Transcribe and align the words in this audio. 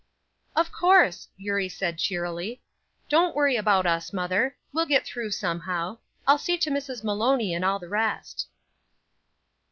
"Of 0.55 0.71
course," 0.71 1.27
Eurie 1.37 1.69
said, 1.69 1.99
cheerily. 1.99 2.63
"Don't 3.07 3.35
worry 3.35 3.55
about 3.55 3.85
us, 3.85 4.11
mother; 4.11 4.57
we'll 4.73 4.87
get 4.87 5.05
through 5.05 5.29
somehow. 5.29 5.99
I'll 6.25 6.39
see 6.39 6.57
to 6.57 6.71
Mrs. 6.71 7.03
Maloney 7.03 7.53
and 7.53 7.63
all 7.63 7.77
the 7.77 7.87
rest." 7.87 8.47